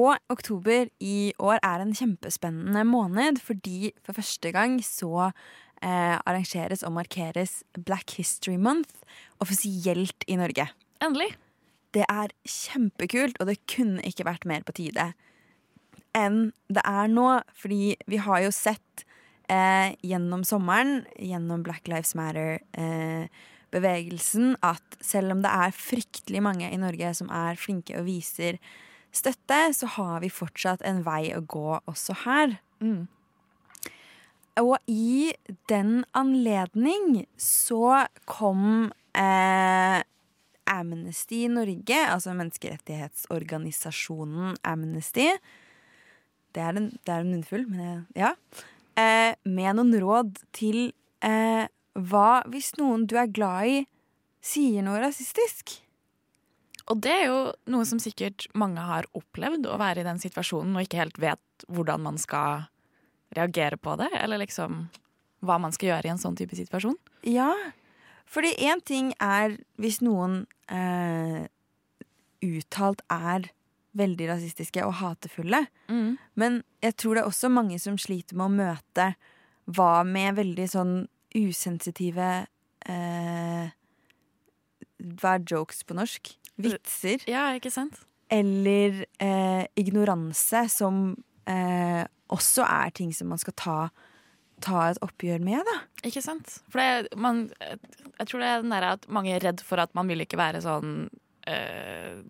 [0.00, 6.86] Og oktober i år er en kjempespennende måned, fordi for første gang så eh, arrangeres
[6.86, 9.02] og markeres Black History Month
[9.42, 10.70] offisielt i Norge.
[11.04, 11.34] Endelig.
[11.92, 15.10] Det er kjempekult, og det kunne ikke vært mer på tide
[16.16, 17.28] enn det er nå.
[17.56, 19.04] Fordi vi har jo sett
[19.50, 26.78] eh, gjennom sommeren, gjennom Black Lives Matter-bevegelsen, at selv om det er fryktelig mange i
[26.80, 28.54] Norge som er flinke og viser
[29.12, 32.48] støtte, så har vi fortsatt en vei å gå også her.
[34.60, 35.32] Og i
[35.70, 40.02] den anledning så kom eh,
[40.70, 45.28] Amnesty Norge, altså menneskerettighetsorganisasjonen Amnesty
[46.54, 48.30] Det er en, det er en munnfull, men jeg, ja.
[49.00, 50.90] Eh, med noen råd til
[51.24, 53.78] eh, hva hvis noen du er glad i,
[54.44, 55.78] sier noe rasistisk?
[56.90, 60.74] Og det er jo noe som sikkert mange har opplevd, å være i den situasjonen
[60.74, 62.66] og ikke helt vet hvordan man skal
[63.36, 64.88] reagere på det, eller liksom
[65.46, 66.96] hva man skal gjøre i en sånn type situasjon.
[67.28, 67.52] Ja,
[68.30, 71.46] fordi én ting er hvis noen eh,
[72.42, 73.52] uttalt er
[73.96, 75.64] veldig rasistiske og hatefulle.
[76.38, 79.08] Men jeg tror det er også mange som sliter med å møte
[79.70, 80.94] hva med veldig sånn
[81.36, 82.28] usensitive
[82.90, 83.66] eh,
[85.20, 86.32] Hva er jokes på norsk?
[86.60, 87.22] Vitser.
[87.30, 88.00] Ja, ikke sant?
[88.30, 91.14] Eller eh, ignoranse, som
[91.48, 93.78] eh, også er ting som man skal ta,
[94.62, 95.78] ta et oppgjør med, da.
[96.06, 96.60] Ikke sant?
[96.70, 99.94] For det, man, jeg tror det er den der at mange er redd for at
[99.98, 101.08] man vil ikke være sånn
[101.50, 102.20] eh,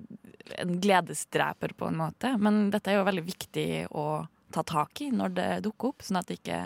[0.59, 2.33] en gledesdreper på en måte.
[2.39, 4.07] Men dette er jo veldig viktig å
[4.51, 6.61] ta tak i når det dukker opp, sånn at det ikke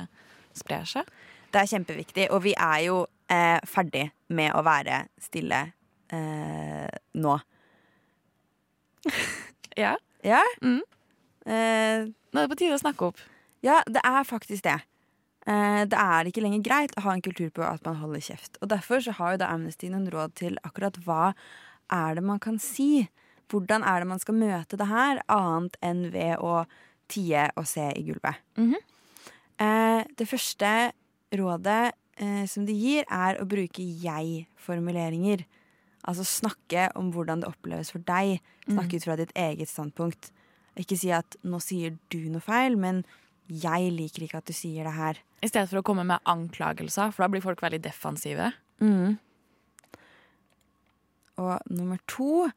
[0.57, 1.09] sprer seg.
[1.53, 5.61] Det er kjempeviktig, og vi er jo eh, ferdig med å være stille
[6.11, 6.88] eh,
[7.20, 7.37] nå.
[9.77, 10.40] Ja, Ja?
[10.62, 10.81] Mm.
[11.44, 13.18] Eh, Nå er det på tide å snakke opp.
[13.62, 14.79] ja, det er faktisk det.
[15.47, 18.57] Eh, det er ikke lenger greit å ha en kultur på at man holder kjeft.
[18.62, 21.35] Og Derfor så har jo da Amnesty noen råd til akkurat hva
[21.92, 23.09] er det man kan si.
[23.48, 26.64] Hvordan er det man skal møte det her, annet enn ved å
[27.09, 28.40] tie og se i gulvet.
[28.57, 28.76] Mhm.
[29.61, 30.92] eh, det første
[31.35, 35.44] rådet eh, som de gir, er å bruke jeg-formuleringer.
[36.07, 38.40] Altså snakke om hvordan det oppleves for deg.
[38.68, 40.30] Snakke ut fra ditt eget standpunkt.
[40.76, 43.04] Ikke si at 'nå sier du noe feil', men
[43.48, 45.18] 'jeg liker ikke at du sier det her'.
[45.42, 48.52] I stedet for å komme med anklagelser, for da blir folk veldig defensive.
[51.37, 52.50] Og nummer to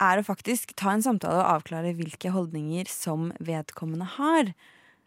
[0.00, 4.52] er å faktisk ta en samtale og avklare hvilke holdninger som vedkommende har.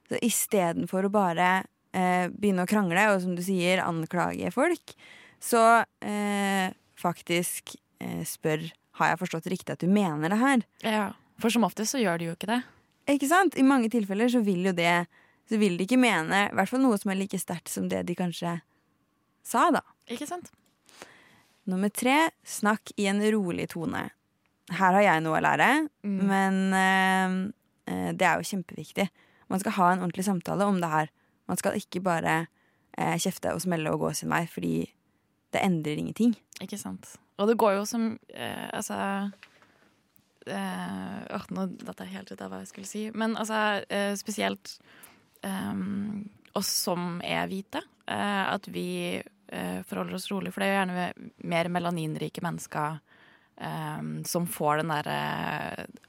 [0.09, 1.49] Så istedenfor å bare
[1.95, 4.95] eh, begynne å krangle og som du sier, anklage folk,
[5.43, 10.65] så eh, faktisk eh, spør har jeg forstått riktig at du mener det her.
[10.85, 11.05] Ja,
[11.41, 12.61] For som oftest så gjør de jo ikke det.
[13.09, 13.57] Ikke sant?
[13.57, 15.03] I mange tilfeller så vil jo det
[15.51, 18.05] Så vil de ikke mene i hvert fall noe som er like sterkt som det
[18.07, 18.53] de kanskje
[19.43, 19.81] sa, da.
[20.07, 20.47] Ikke sant?
[21.67, 24.05] Nummer tre, snakk i en rolig tone.
[24.71, 26.19] Her har jeg noe å lære, Mm.
[26.27, 27.51] men eh,
[27.91, 29.09] eh, det er jo kjempeviktig.
[29.49, 31.09] Man skal ha en ordentlig samtale om det her.
[31.47, 32.47] Man skal ikke bare
[32.97, 34.87] eh, kjefte og smelle og gå sin vei, fordi
[35.51, 36.35] det endrer ingenting.
[36.61, 37.17] Ikke sant.
[37.37, 39.31] Og det går jo som eh, Altså
[40.47, 43.03] eh, Nå datt jeg helt ut av hva jeg skulle si.
[43.13, 44.77] Men altså, eh, spesielt
[45.43, 45.73] eh,
[46.55, 49.21] oss som er hvite, eh, at vi
[49.53, 50.49] forholder oss rolig.
[50.49, 52.95] For det er jo gjerne mer melaninrike mennesker
[53.57, 55.19] eh, som får den derre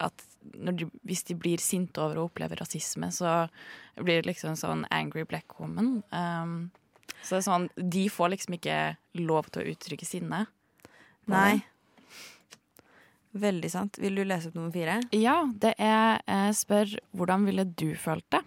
[0.04, 3.46] at når de, hvis de blir sinte over å oppleve rasisme, så
[3.96, 6.02] blir det liksom sånn angry black woman.
[6.12, 6.68] Um,
[7.24, 8.78] så det er sånn, de får liksom ikke
[9.24, 10.44] lov til å uttrykke sinne.
[11.32, 11.62] Nei.
[13.34, 13.98] Veldig sant.
[13.98, 15.00] Vil du lese opp nummer fire?
[15.16, 18.44] Ja, det er eh, spør hvordan ville du følt det?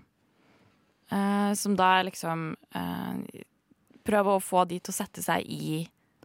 [1.12, 3.44] Eh, som da er liksom eh,
[4.08, 5.82] Prøve å få de til å sette seg i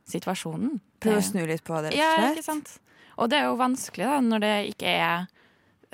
[0.07, 0.77] situasjonen.
[1.03, 2.41] Prøv å snu litt på det, rett Ja, og slett.
[2.41, 2.75] ikke sant.
[3.21, 5.25] Og det er jo vanskelig da, når det ikke er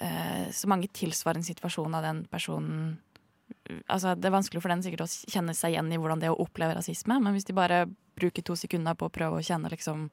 [0.00, 2.98] uh, så mange tilsvarende situasjoner den personen
[3.88, 6.34] Altså, Det er vanskelig for den sikkert å kjenne seg igjen i hvordan det er
[6.34, 7.82] å oppleve rasisme, men hvis de bare
[8.16, 10.06] bruker to sekunder på å prøve å kjenne liksom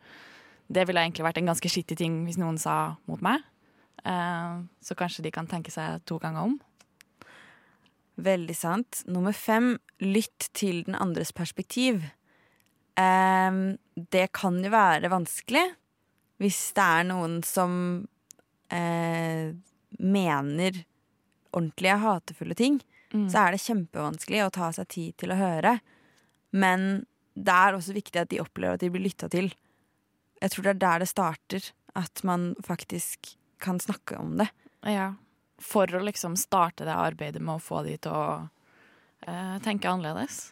[0.67, 3.43] Det ville egentlig vært en ganske skittig ting hvis noen sa mot meg.
[4.01, 6.55] Uh, så kanskje de kan tenke seg to ganger om.
[8.15, 9.03] Veldig sant.
[9.05, 12.07] Nummer fem, lytt til den andres perspektiv.
[12.99, 15.65] Ehm, det kan jo være vanskelig
[16.41, 17.73] hvis det er noen som
[18.73, 19.45] uh,
[20.03, 20.79] mener
[21.55, 22.81] ordentlige, hatefulle ting.
[23.13, 23.29] Mm.
[23.31, 25.77] Så er det kjempevanskelig å ta seg tid til å høre.
[26.51, 27.05] Men
[27.35, 29.47] det er også viktig at de opplever at de blir lytta til.
[30.41, 31.71] Jeg tror det er der det starter.
[31.95, 34.49] At man faktisk kan snakke om det.
[34.83, 35.13] Ja.
[35.63, 40.49] For å liksom starte det arbeidet med å få de til å uh, tenke annerledes.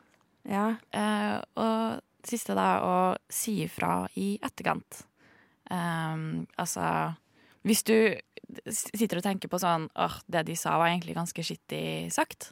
[0.47, 0.77] Ja.
[0.95, 2.95] Uh, og siste da, å
[3.31, 5.03] si ifra i etterkant.
[5.71, 7.13] Um, altså
[7.63, 7.95] Hvis du
[8.67, 12.51] sitter og tenker på sånn åh, det de sa var egentlig ganske skittig sagt,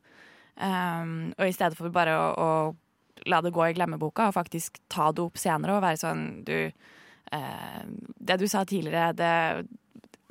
[0.55, 4.79] um, og i stedet for bare å, å la det gå i glemmeboka og faktisk
[4.89, 6.55] ta det opp senere og være sånn Du,
[7.35, 7.83] uh,
[8.17, 9.35] det du sa tidligere, det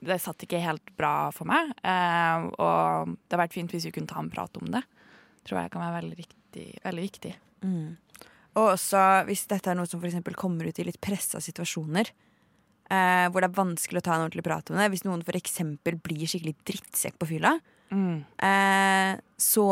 [0.00, 1.72] det satt ikke helt bra for meg.
[1.84, 4.82] eh, og det hadde vært fint hvis vi kunne ta en prat om det.
[5.44, 7.32] Tror jeg kan være veldig, riktig, veldig viktig.
[7.64, 7.96] Mm.
[8.58, 12.10] Og også hvis dette er noe som for kommer ut i litt pressa situasjoner,
[12.90, 14.88] eh, hvor det er vanskelig å ta en ordentlig prat om det.
[14.90, 17.56] Hvis noen eksempel blir skikkelig drittsekk på fylla,
[17.90, 19.66] eh, så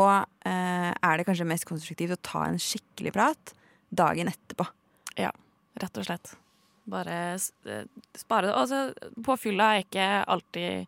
[0.45, 3.55] eh, er det kanskje mest konstruktivt å ta en skikkelig prat
[3.89, 4.67] dagen etterpå.
[5.19, 5.31] Ja,
[5.81, 6.35] rett og slett.
[6.89, 7.85] Bare eh,
[8.17, 8.55] spare det.
[8.55, 8.83] Altså,
[9.25, 10.87] påfylla er ikke alltid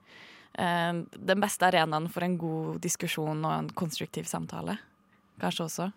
[0.57, 4.79] eh, den beste arenaen for en god diskusjon og en konstruktiv samtale.
[5.41, 5.91] Kanskje også.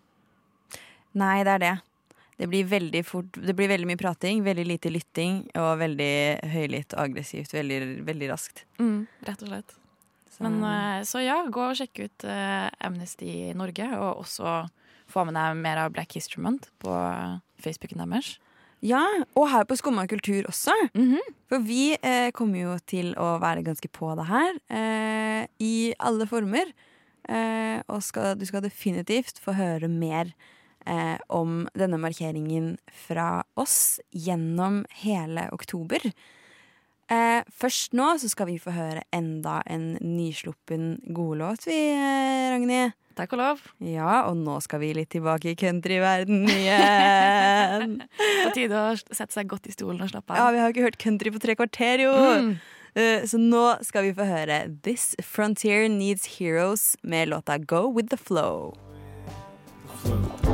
[1.14, 1.74] Nei, det er det.
[2.34, 6.14] Det blir veldig fort Det blir veldig mye prating, veldig lite lytting og veldig
[6.50, 8.64] høylytt og aggressivt veldig, veldig raskt.
[8.82, 9.74] Mm, rett og slett.
[10.34, 14.64] Så, Men, eh, så ja, gå og sjekk ut eh, Amnesty Norge, og også
[15.06, 16.90] få med deg mer av Black History Month på
[17.62, 18.38] Facebooken deres.
[18.82, 19.00] ja,
[19.38, 20.74] og her på Skumma kultur også.
[20.92, 21.20] Mhm.
[21.48, 26.26] For vi eh, kommer jo til å være ganske på det her eh, i alle
[26.26, 26.66] former.
[27.28, 30.34] Eh, og skal, du skal definitivt få høre mer
[30.86, 32.74] eh, om denne markeringen
[33.06, 36.00] fra oss gjennom hele oktober.
[37.12, 42.94] Eh, først nå så skal vi få høre enda en nysluppen godlåt, vi, eh, Ragnhild.
[43.14, 43.60] Takk og lov.
[43.86, 48.00] Ja, og nå skal vi litt tilbake i countryverden igjen.
[48.42, 50.40] På tide å sette seg godt i stolen og slappe av.
[50.40, 52.10] Ja, vi har ikke hørt country på tre kvarter, jo.
[52.16, 52.56] Mm.
[52.94, 58.10] Eh, Så nå skal vi få høre This Frontier Needs Heroes med låta Go With
[58.10, 58.74] The Flow.
[60.02, 60.53] Slim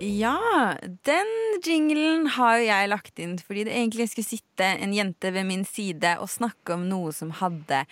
[0.00, 0.38] Ja,
[1.04, 5.44] den jinglen har jo jeg lagt inn fordi det egentlig skulle sitte en jente ved
[5.44, 7.82] min side og snakke om noe som hadde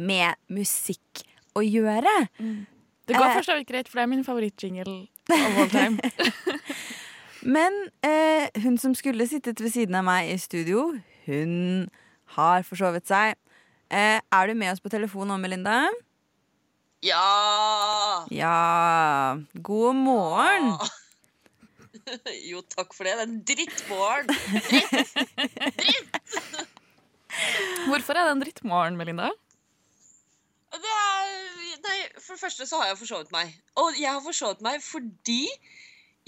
[0.00, 1.20] med musikk
[1.52, 2.14] å gjøre.
[2.40, 4.94] Det går Eh, for så vidt greit, for det er min favorittjingle
[5.36, 6.00] of all time.
[7.56, 10.94] Men eh, hun som skulle sittet ved siden av meg i studio,
[11.26, 11.90] hun
[12.36, 13.36] har forsovet seg.
[13.90, 15.82] Eh, er du med oss på telefon nå, Melinda?
[17.04, 18.24] Ja!
[18.32, 19.36] Ja.
[19.60, 20.72] God morgen.
[22.50, 23.14] Jo, takk for det.
[23.16, 24.28] Det er en drittmorgen.
[27.90, 29.30] Hvorfor er det en drittmorgen, Melinda?
[30.70, 31.30] Det er,
[31.82, 33.54] nei, for det første så har jeg forsovet meg.
[33.80, 35.42] Og jeg har forsovet meg fordi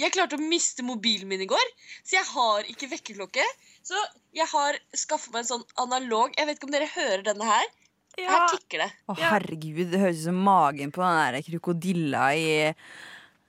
[0.01, 1.69] jeg klarte å miste mobilen min i går.
[2.03, 3.45] Så jeg har ikke vekkerklokke.
[3.87, 3.99] Så
[4.35, 7.71] jeg har skaffet meg en sånn analog Jeg vet ikke om dere hører denne her.
[8.19, 8.91] Her tikker det.
[9.09, 12.49] Å, herregud, det høres ut som magen på den der krokodilla i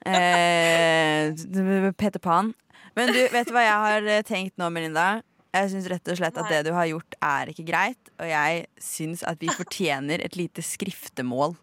[0.06, 2.52] eh, Peter Pan.
[2.94, 5.22] Men du, vet du hva jeg har eh, tenkt nå, Melinda?
[5.54, 8.12] Jeg syns rett og slett at det du har gjort, er ikke greit.
[8.18, 11.54] Og jeg syns at vi fortjener et lite skriftemål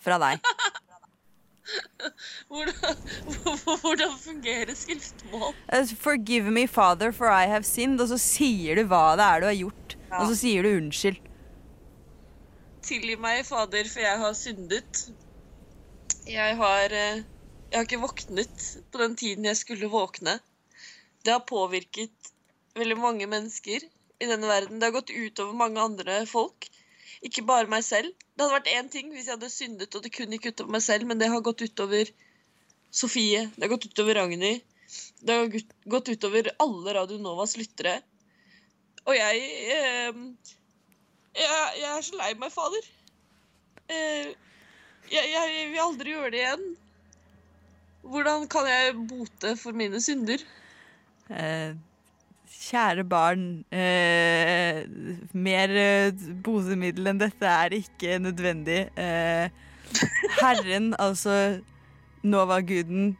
[0.00, 0.40] fra deg.
[2.50, 2.96] Hvordan,
[3.54, 5.52] hvordan fungerer skriftmål?
[5.70, 8.00] Eh, Forgive me, father, for I have sinned.
[8.02, 9.96] Og så sier du hva det er du har gjort.
[10.18, 11.20] Og så sier du unnskyld.
[12.82, 15.02] Tilgi meg, Fader, for jeg har syndet.
[16.26, 17.20] Jeg har, eh,
[17.70, 20.38] jeg har ikke våknet på den tiden jeg skulle våkne.
[21.22, 22.32] Det har påvirket
[22.74, 24.80] veldig mange mennesker i denne verden.
[24.80, 26.66] Det har gått utover mange andre folk.
[27.22, 28.10] Ikke bare meg selv.
[28.34, 30.82] Det hadde vært én ting hvis jeg hadde syndet og det kunne gikk utover meg
[30.82, 32.10] selv, men det har gått utover
[32.90, 33.46] Sofie.
[33.54, 34.66] Det har gått utover Ragnhild.
[35.22, 35.52] Det har
[35.94, 38.00] gått utover alle Radio Novas lyttere.
[39.06, 39.44] Og jeg
[39.76, 40.24] eh,
[41.38, 42.88] jeg, jeg er så lei meg, fader.
[43.86, 44.32] Eh,
[45.10, 46.64] jeg, jeg vil aldri gjøre det igjen.
[48.02, 50.42] Hvordan kan jeg bote for mine synder?
[51.30, 51.76] Eh,
[52.50, 54.82] kjære barn, eh,
[55.32, 58.80] mer eh, bosemiddel enn dette er ikke nødvendig.
[58.98, 59.50] Eh,
[60.40, 61.60] herren, altså
[62.22, 63.16] Nova-guden,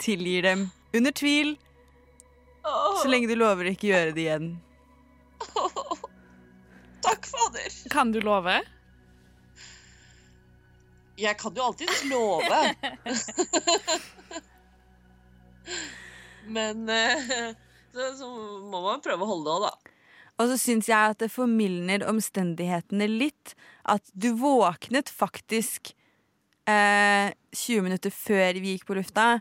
[0.00, 1.56] tilgir dem under tvil,
[2.64, 4.50] så lenge du lover ikke gjøre det igjen.
[7.04, 7.74] Takk, fader.
[7.92, 8.60] Kan du love?
[11.20, 12.60] Jeg kan jo alltids love.
[16.56, 17.54] Men eh,
[17.92, 18.28] så, så
[18.70, 19.96] må man prøve å holde det òg, da.
[20.40, 23.52] Og så syns jeg at det formildner omstendighetene litt
[23.84, 25.92] at du våknet faktisk
[26.64, 29.34] eh, 20 minutter før vi gikk på lufta,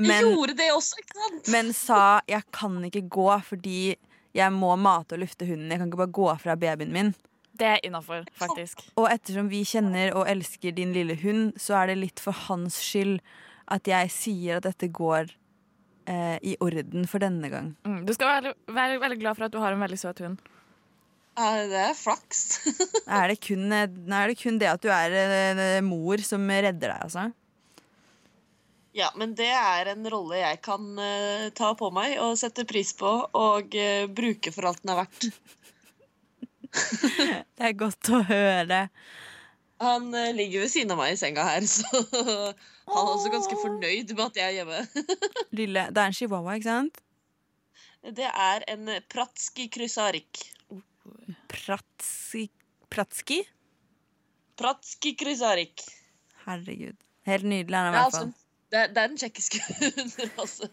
[0.00, 1.50] men, gjorde det også, ikke sant?
[1.52, 3.94] men sa 'jeg kan ikke gå fordi
[4.34, 5.70] jeg må mate og lufte hunden'.
[5.70, 7.14] Jeg kan ikke bare gå fra babyen min.
[7.58, 8.80] Det er innafor, faktisk.
[8.96, 12.78] Og ettersom vi kjenner og elsker din lille hund, så er det litt for hans
[12.80, 13.18] skyld
[13.72, 15.28] at jeg sier at dette går
[16.08, 17.74] eh, i orden for denne gang.
[17.84, 20.40] Mm, du skal være, være veldig glad for at du har en veldig søt hund.
[21.36, 22.42] Ja, det er flaks.
[23.08, 26.98] Er det kun, er det, kun det at du er eh, mor som redder deg,
[26.98, 27.30] altså?
[28.92, 32.92] Ja, men det er en rolle jeg kan eh, ta på meg og sette pris
[32.96, 35.30] på og eh, bruke for alt den er verdt.
[37.58, 38.86] Det er godt å høre.
[39.82, 43.58] Han eh, ligger ved siden av meg i senga her, så han er også ganske
[43.62, 45.06] fornøyd med at jeg er hjemme.
[45.60, 47.02] Lille, det er en chihuahua, ikke sant?
[48.02, 50.42] Det er en pratski krysarik.
[51.52, 52.48] Pratski
[52.92, 53.38] Pratski?
[54.60, 55.80] Pratski krysarik.
[56.44, 56.98] Herregud.
[57.24, 58.26] Helt nydelig er han i hvert fall.
[58.26, 59.60] altså, det, det er den tsjekkiske
[59.96, 60.68] hunderase.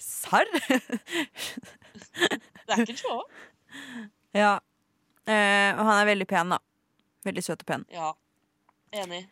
[0.00, 0.48] Serr?
[2.62, 3.26] Det er ikke en chihuahua.
[4.36, 4.56] Ja.
[5.28, 6.58] Eh, og han er veldig pen, da.
[7.26, 7.86] Veldig søt og pen.
[7.92, 8.10] Ja,
[8.96, 9.22] enig.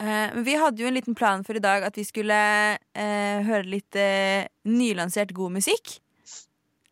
[0.00, 2.36] Eh, vi hadde jo en liten plan for i dag at vi skulle
[2.78, 5.98] eh, høre litt eh, nylansert god musikk.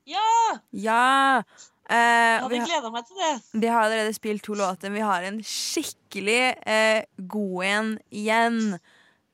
[0.08, 0.58] Ja!
[0.76, 1.40] Ja!
[1.88, 3.32] Eh, og vi, gleda meg til det.
[3.62, 7.02] vi har allerede spilt to låter, men vi har en skikkelig eh,
[7.32, 8.62] god en igjen.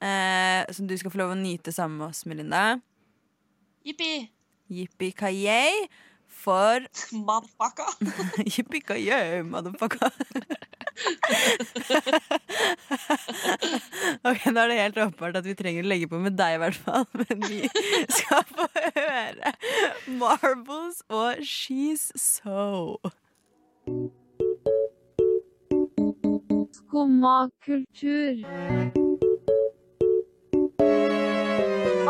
[0.04, 2.76] Eh, som du skal få lov å nyte sammen med oss, Melinda.
[3.86, 4.28] Jippi.
[4.70, 5.86] Yippee-ki-yay
[6.44, 6.80] for
[7.12, 7.90] Motherfucker.
[8.54, 10.10] Yippee-ki-yay, motherfucker.
[14.28, 16.60] ok, Nå er det helt åpenbart at vi trenger å legge på med deg, i
[16.62, 17.04] hvert fall.
[17.22, 17.60] Men vi
[18.12, 18.66] skal få
[18.98, 19.48] høre
[20.20, 22.98] Marbles og She's So.
[26.74, 28.34] Skumma kultur.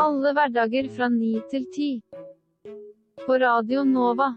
[0.05, 1.91] Alle hverdager fra ni til ti.
[3.25, 4.35] På Radio Nova.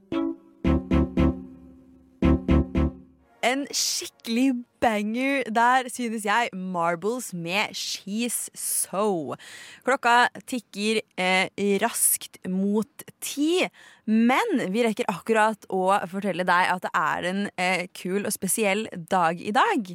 [3.44, 6.50] En skikkelig banger der, synes jeg.
[6.56, 9.36] Marbles med She's So.
[9.84, 11.52] Klokka tikker eh,
[11.84, 13.66] raskt mot ti,
[14.08, 18.88] men vi rekker akkurat å fortelle deg at det er en eh, kul og spesiell
[19.12, 19.92] dag i dag.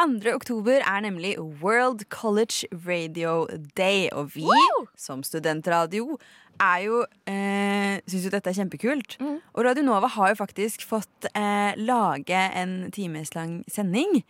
[0.00, 0.32] 2.
[0.32, 3.44] oktober er nemlig World College Radio
[3.76, 4.46] Day, og vi
[4.96, 6.14] som studentradio
[6.56, 9.18] er jo eh, syns jo dette er kjempekult.
[9.52, 14.22] Og Radio Nova har jo faktisk fått eh, lage en timeslang sending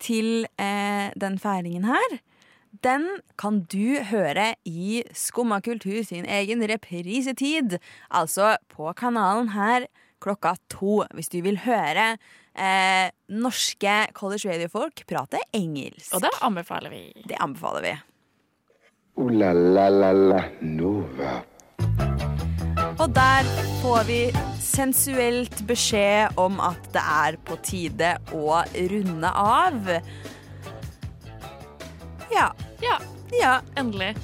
[0.00, 2.18] til eh, den feiringen her.
[2.80, 3.04] Den
[3.36, 7.76] kan du høre i Skumma kultur sin egen reprisetid.
[8.08, 9.90] Altså på kanalen her
[10.24, 12.14] klokka to, hvis du vil høre
[12.54, 16.12] eh, norske college radio-folk prate engelsk.
[16.14, 17.04] Og det anbefaler vi.
[17.28, 17.94] Det anbefaler vi.
[19.20, 21.42] Ooh la la la la Nova.
[23.00, 23.48] Og der
[23.82, 24.20] får vi
[24.62, 29.90] sensuelt beskjed om at det er på tide å runde av.
[32.32, 32.52] Ja.
[32.80, 32.96] Ja.
[33.36, 33.58] Ja.
[33.76, 34.14] Endelig.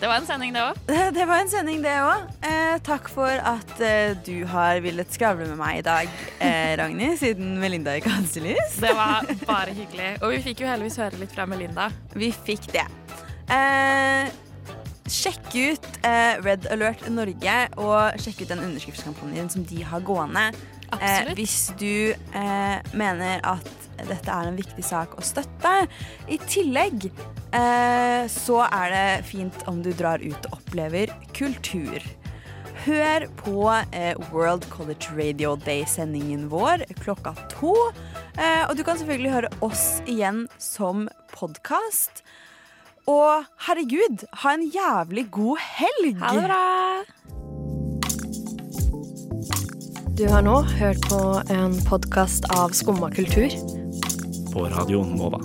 [0.00, 0.78] Det var en sending, det òg.
[1.16, 2.24] Det var en sending, det òg.
[2.44, 6.10] Eh, takk for at eh, du har villet skravle med meg i dag,
[6.44, 8.76] eh, Ragnhild, siden Melinda ikke hadde lys.
[8.82, 10.10] Det var bare hyggelig.
[10.20, 11.88] Og vi fikk jo heldigvis høre litt fra Melinda.
[12.18, 12.84] Vi fikk det.
[13.54, 14.28] Eh,
[15.14, 20.48] sjekk ut eh, Red Alert Norge, og sjekk ut den underskriftskampanjen som de har gående.
[20.50, 21.38] Eh, Absolutt.
[21.38, 23.72] hvis du eh, mener at
[24.02, 25.72] dette er en viktig sak å støtte.
[26.28, 32.02] I tillegg eh, så er det fint om du drar ut og opplever kultur.
[32.84, 33.58] Hør på
[33.96, 37.72] eh, World College Radio Day-sendingen vår klokka to.
[38.36, 42.24] Eh, og du kan selvfølgelig høre oss igjen som podkast.
[43.08, 46.18] Og herregud, ha en jævlig god helg!
[46.20, 46.64] Ha det bra!
[50.14, 53.50] Du har nå hørt på en podkast av Skumma kultur.
[54.54, 55.40] På Radio Nova.